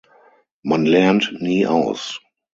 [0.63, 2.19] Man lernt nie aus!